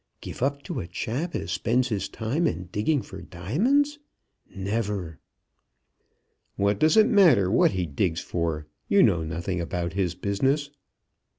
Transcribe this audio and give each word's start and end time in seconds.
Give 0.19 0.41
up 0.41 0.63
to 0.63 0.79
a 0.79 0.87
chap 0.87 1.35
as 1.35 1.51
spends 1.51 1.89
his 1.89 2.09
time 2.09 2.47
in 2.47 2.69
digging 2.71 3.03
for 3.03 3.21
diamonds! 3.21 3.99
Never!" 4.49 5.19
"What 6.55 6.79
does 6.79 6.97
it 6.97 7.07
matter 7.07 7.51
what 7.51 7.73
he 7.73 7.85
digs 7.85 8.19
for; 8.21 8.65
you 8.87 9.03
know 9.03 9.23
nothing 9.23 9.61
about 9.61 9.93
his 9.93 10.15
business." 10.15 10.71